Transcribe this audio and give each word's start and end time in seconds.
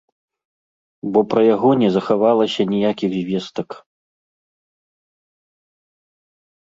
Бо 1.17 1.21
пра 1.33 1.41
яго 1.55 1.71
не 1.81 1.89
захавалася 1.97 2.61
ніякіх 2.73 3.09
звестак. 3.17 3.77